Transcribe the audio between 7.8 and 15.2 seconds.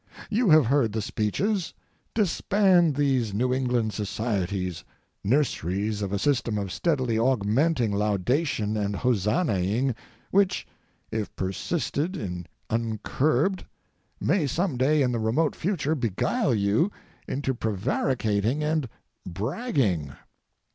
laudation and hosannaing, which; if persisted in uncurbed, may some day in the